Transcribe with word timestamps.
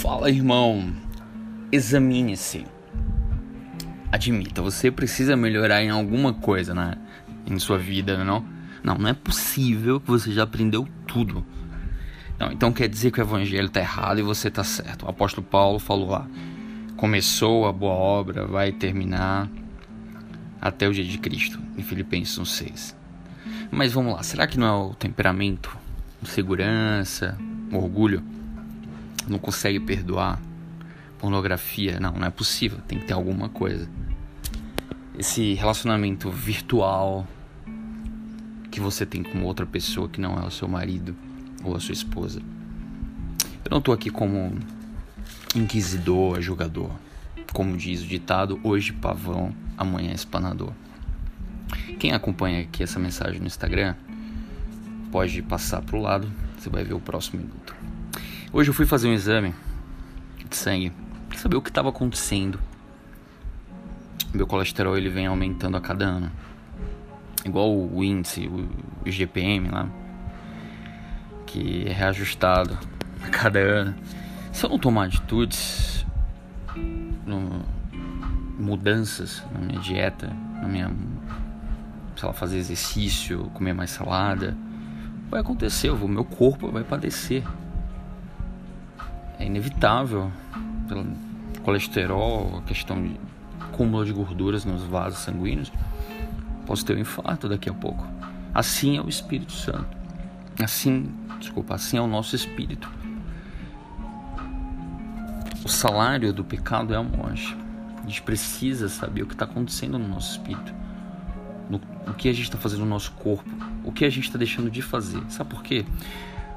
Fala, 0.00 0.30
irmão. 0.30 0.92
Examine-se. 1.70 2.66
Admita, 4.10 4.60
você 4.60 4.90
precisa 4.90 5.36
melhorar 5.36 5.82
em 5.82 5.90
alguma 5.90 6.32
coisa 6.32 6.74
né, 6.74 6.96
em 7.46 7.58
sua 7.58 7.78
vida, 7.78 8.24
não? 8.24 8.44
Não, 8.82 8.96
não 8.96 9.08
é 9.08 9.12
possível 9.12 10.00
que 10.00 10.08
você 10.08 10.32
já 10.32 10.42
aprendeu 10.42 10.88
tudo. 11.06 11.44
Não, 12.38 12.50
então 12.50 12.72
quer 12.72 12.88
dizer 12.88 13.12
que 13.12 13.20
o 13.20 13.22
evangelho 13.22 13.66
está 13.66 13.80
errado 13.80 14.18
e 14.18 14.22
você 14.22 14.48
está 14.48 14.64
certo. 14.64 15.06
O 15.06 15.08
apóstolo 15.08 15.46
Paulo 15.46 15.78
falou 15.78 16.10
lá: 16.10 16.26
começou 16.96 17.66
a 17.66 17.72
boa 17.72 17.94
obra, 17.94 18.46
vai 18.46 18.72
terminar 18.72 19.48
até 20.60 20.88
o 20.88 20.92
dia 20.92 21.04
de 21.04 21.18
Cristo, 21.18 21.60
em 21.76 21.82
Filipenses 21.82 22.48
6. 22.48 22.96
Mas 23.70 23.92
vamos 23.92 24.14
lá, 24.14 24.22
será 24.22 24.46
que 24.46 24.58
não 24.58 24.66
é 24.66 24.90
o 24.90 24.94
temperamento, 24.94 25.76
segurança, 26.24 27.38
orgulho? 27.70 28.41
Não 29.28 29.38
consegue 29.38 29.80
perdoar? 29.80 30.40
Pornografia? 31.18 32.00
Não, 32.00 32.12
não 32.12 32.26
é 32.26 32.30
possível, 32.30 32.78
tem 32.86 32.98
que 32.98 33.06
ter 33.06 33.12
alguma 33.12 33.48
coisa. 33.48 33.88
Esse 35.18 35.54
relacionamento 35.54 36.30
virtual 36.30 37.26
que 38.70 38.80
você 38.80 39.04
tem 39.04 39.22
com 39.22 39.42
outra 39.42 39.66
pessoa 39.66 40.08
que 40.08 40.20
não 40.20 40.36
é 40.38 40.46
o 40.46 40.50
seu 40.50 40.66
marido 40.66 41.14
ou 41.62 41.76
a 41.76 41.80
sua 41.80 41.92
esposa. 41.92 42.40
Eu 43.64 43.70
não 43.70 43.78
estou 43.78 43.94
aqui 43.94 44.10
como 44.10 44.58
inquisidor, 45.54 46.40
julgador. 46.40 46.90
Como 47.52 47.76
diz 47.76 48.02
o 48.02 48.06
ditado, 48.06 48.58
hoje 48.64 48.92
pavão, 48.92 49.54
amanhã 49.76 50.12
espanador. 50.12 50.72
Quem 51.98 52.12
acompanha 52.12 52.62
aqui 52.62 52.82
essa 52.82 52.98
mensagem 52.98 53.40
no 53.40 53.46
Instagram 53.46 53.94
pode 55.10 55.42
passar 55.42 55.82
para 55.82 55.96
o 55.96 56.00
lado, 56.00 56.32
você 56.58 56.70
vai 56.70 56.82
ver 56.82 56.94
o 56.94 57.00
próximo 57.00 57.42
minuto. 57.42 57.76
Hoje 58.54 58.68
eu 58.68 58.74
fui 58.74 58.84
fazer 58.84 59.08
um 59.08 59.14
exame 59.14 59.54
de 60.46 60.54
sangue 60.54 60.92
para 61.26 61.38
saber 61.38 61.56
o 61.56 61.62
que 61.62 61.70
estava 61.70 61.88
acontecendo. 61.88 62.60
Meu 64.34 64.46
colesterol 64.46 64.94
ele 64.94 65.08
vem 65.08 65.26
aumentando 65.26 65.74
a 65.74 65.80
cada 65.80 66.04
ano, 66.04 66.30
igual 67.46 67.74
o 67.74 68.04
índice, 68.04 68.46
o 68.46 69.10
GPM 69.10 69.70
lá, 69.70 69.88
que 71.46 71.86
é 71.88 71.92
reajustado 71.94 72.78
a 73.24 73.28
cada 73.30 73.58
ano. 73.58 73.94
Se 74.52 74.66
eu 74.66 74.68
não 74.68 74.78
tomar 74.78 75.06
atitudes, 75.06 76.04
no, 77.24 77.64
mudanças 78.58 79.42
na 79.50 79.60
minha 79.60 79.80
dieta, 79.80 80.26
na 80.60 80.68
minha, 80.68 80.94
sei 82.18 82.28
lá, 82.28 82.34
fazer 82.34 82.58
exercício, 82.58 83.50
comer 83.54 83.72
mais 83.72 83.88
salada, 83.88 84.54
vai 85.30 85.40
acontecer, 85.40 85.88
o 85.88 86.06
meu 86.06 86.22
corpo 86.26 86.70
vai 86.70 86.84
padecer. 86.84 87.42
É 89.42 89.46
inevitável, 89.46 90.30
pelo 90.86 91.04
colesterol, 91.64 92.58
a 92.58 92.62
questão 92.62 93.02
de 93.02 93.18
acúmulo 93.60 94.04
de 94.04 94.12
gorduras 94.12 94.64
nos 94.64 94.84
vasos 94.84 95.18
sanguíneos, 95.18 95.72
posso 96.64 96.84
ter 96.84 96.96
um 96.96 97.00
infarto 97.00 97.48
daqui 97.48 97.68
a 97.68 97.74
pouco. 97.74 98.06
Assim 98.54 98.98
é 98.98 99.02
o 99.02 99.08
Espírito 99.08 99.50
Santo. 99.50 99.96
Assim, 100.62 101.12
desculpa, 101.40 101.74
assim 101.74 101.96
é 101.96 102.00
o 102.00 102.06
nosso 102.06 102.36
espírito. 102.36 102.88
O 105.64 105.68
salário 105.68 106.32
do 106.32 106.44
pecado 106.44 106.94
é 106.94 106.96
a 106.96 107.02
morte. 107.02 107.56
A 107.96 108.06
gente 108.06 108.22
precisa 108.22 108.88
saber 108.88 109.22
o 109.22 109.26
que 109.26 109.34
está 109.34 109.44
acontecendo 109.44 109.98
no 109.98 110.06
nosso 110.06 110.32
espírito, 110.32 110.72
no, 111.68 111.80
o 112.06 112.14
que 112.14 112.28
a 112.28 112.32
gente 112.32 112.44
está 112.44 112.58
fazendo 112.58 112.80
no 112.80 112.86
nosso 112.86 113.10
corpo, 113.12 113.50
o 113.82 113.90
que 113.90 114.04
a 114.04 114.10
gente 114.10 114.24
está 114.24 114.38
deixando 114.38 114.70
de 114.70 114.82
fazer. 114.82 115.20
Sabe 115.28 115.50
por 115.50 115.64
quê? 115.64 115.84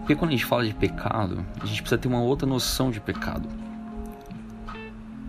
Porque 0.00 0.16
quando 0.16 0.30
a 0.30 0.32
gente 0.32 0.44
fala 0.44 0.64
de 0.64 0.74
pecado, 0.74 1.44
a 1.60 1.66
gente 1.66 1.82
precisa 1.82 2.00
ter 2.00 2.08
uma 2.08 2.20
outra 2.20 2.46
noção 2.46 2.90
de 2.90 3.00
pecado. 3.00 3.48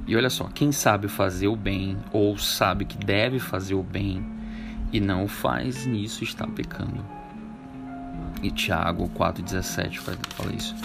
E 0.07 0.15
olha 0.15 0.29
só, 0.29 0.45
quem 0.45 0.71
sabe 0.71 1.07
fazer 1.07 1.47
o 1.47 1.55
bem 1.55 1.97
ou 2.11 2.37
sabe 2.37 2.85
que 2.85 2.97
deve 2.97 3.39
fazer 3.39 3.75
o 3.75 3.83
bem 3.83 4.25
e 4.91 4.99
não 4.99 5.23
o 5.23 5.27
faz, 5.27 5.85
nisso 5.85 6.23
está 6.23 6.45
pecando. 6.47 7.05
E 8.41 8.51
Tiago 8.51 9.09
4,17 9.09 9.99
fala 9.99 10.53
isso. 10.53 10.75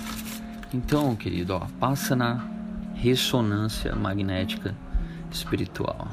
Então, 0.73 1.17
querido, 1.17 1.55
ó, 1.55 1.67
passa 1.81 2.15
na 2.15 2.45
ressonância 2.95 3.95
magnética 3.95 4.75
espiritual. 5.31 6.09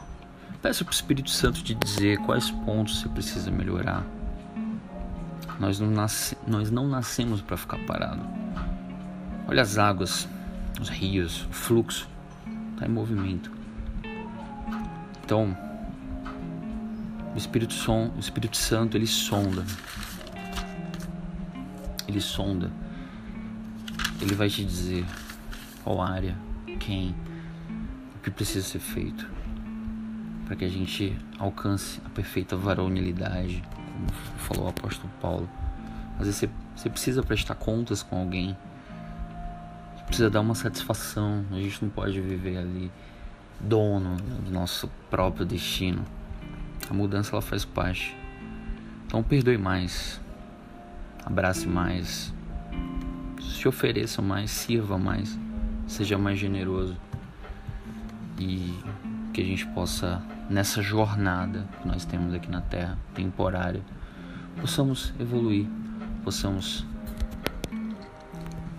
Peça 0.61 0.83
para 0.83 0.91
o 0.91 0.95
Espírito 0.95 1.29
Santo 1.29 1.61
te 1.61 1.75
dizer 1.75 2.17
quais 2.19 2.49
pontos 2.49 3.01
você 3.01 3.09
precisa 3.09 3.51
melhorar. 3.51 4.05
Nós 5.59 5.79
não, 5.79 5.89
nasce, 5.89 6.37
nós 6.47 6.71
não 6.71 6.87
nascemos 6.87 7.41
para 7.41 7.57
ficar 7.57 7.77
parado. 7.85 8.21
Olha 9.47 9.61
as 9.61 9.77
águas, 9.77 10.27
os 10.81 10.89
rios, 10.89 11.45
o 11.45 11.53
fluxo 11.53 12.09
está 12.73 12.85
em 12.85 12.89
movimento. 12.89 13.51
Então, 15.23 15.55
o 17.33 17.37
Espírito, 17.37 17.73
Som, 17.73 18.11
o 18.15 18.19
Espírito 18.19 18.57
Santo 18.57 18.97
ele 18.97 19.07
sonda. 19.07 19.63
Ele 22.07 22.21
sonda. 22.21 22.71
Ele 24.21 24.35
vai 24.35 24.49
te 24.49 24.63
dizer 24.63 25.05
qual 25.83 26.01
área 26.01 26.35
quem, 26.79 27.15
o 28.15 28.19
que 28.21 28.29
precisa 28.29 28.65
ser 28.65 28.79
feito 28.79 29.27
para 30.45 30.55
que 30.55 30.65
a 30.65 30.69
gente 30.69 31.17
alcance 31.39 32.01
a 32.05 32.09
perfeita 32.09 32.55
varonilidade, 32.55 33.63
falou 34.53 34.67
o 34.67 34.69
apóstolo 34.69 35.11
Paulo. 35.19 35.49
Às 36.19 36.25
vezes 36.25 36.35
você, 36.35 36.49
você 36.75 36.89
precisa 36.89 37.23
prestar 37.23 37.55
contas 37.55 38.03
com 38.03 38.19
alguém, 38.19 38.55
você 39.95 40.03
precisa 40.05 40.29
dar 40.29 40.41
uma 40.41 40.55
satisfação, 40.55 41.43
a 41.51 41.55
gente 41.55 41.83
não 41.83 41.89
pode 41.89 42.21
viver 42.21 42.57
ali 42.57 42.91
dono 43.59 44.17
do 44.17 44.51
nosso 44.51 44.89
próprio 45.09 45.45
destino. 45.45 46.05
A 46.89 46.93
mudança 46.93 47.31
ela 47.33 47.41
faz 47.41 47.65
parte. 47.65 48.15
Então 49.05 49.23
perdoe 49.23 49.57
mais, 49.57 50.19
abrace 51.25 51.67
mais, 51.67 52.33
se 53.39 53.67
ofereça 53.67 54.21
mais, 54.21 54.51
sirva 54.51 54.97
mais. 54.97 55.37
Seja 55.87 56.17
mais 56.17 56.39
generoso. 56.39 56.97
E 58.39 58.77
que 59.33 59.41
a 59.41 59.43
gente 59.43 59.65
possa, 59.67 60.21
nessa 60.49 60.81
jornada 60.81 61.67
que 61.81 61.87
nós 61.87 62.05
temos 62.05 62.33
aqui 62.33 62.49
na 62.49 62.61
Terra, 62.61 62.97
temporária, 63.13 63.81
possamos 64.59 65.13
evoluir, 65.19 65.67
possamos 66.23 66.85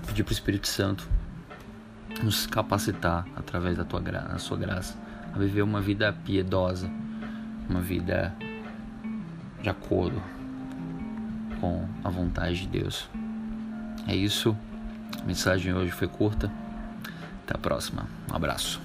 pedir 0.07 0.25
para 0.25 0.31
o 0.31 0.35
Espírito 0.35 0.69
Santo 0.69 1.09
nos 2.23 2.47
capacitar 2.47 3.27
através 3.37 3.77
da 3.77 3.85
tua 3.85 4.01
da 4.01 4.39
sua 4.39 4.57
graça, 4.57 4.97
a 5.33 5.39
viver 5.39 5.63
uma 5.63 5.81
vida 5.81 6.13
piedosa, 6.25 6.91
uma 7.69 7.81
vida 7.81 8.35
de 9.61 9.69
acordo 9.69 10.23
com 11.61 11.89
a 12.03 12.11
vontade 12.11 12.61
de 12.61 12.67
Deus. 12.69 13.09
É 14.07 14.15
isso. 14.15 14.57
A 15.21 15.25
mensagem 15.25 15.73
hoje 15.73 15.91
foi 15.91 16.07
curta. 16.07 16.51
Até 17.45 17.55
a 17.55 17.59
próxima. 17.59 18.07
Um 18.31 18.37
abraço. 18.37 18.81